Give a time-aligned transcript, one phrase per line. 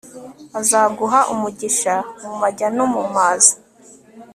[0.59, 1.93] azaguha umugisha
[2.23, 3.53] mu majya no mu maza